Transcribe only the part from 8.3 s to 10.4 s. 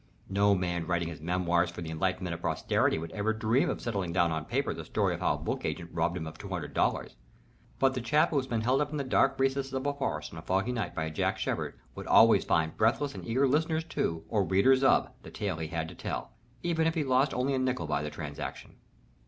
who has been held up in the dark recesses of a forest on